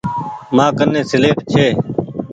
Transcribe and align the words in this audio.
مآڪني 0.55 1.01
سيليٽ 1.09 1.37
ڇي۔ 1.51 1.65